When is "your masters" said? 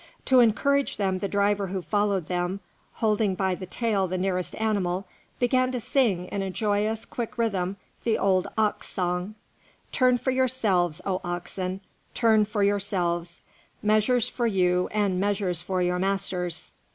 15.83-16.71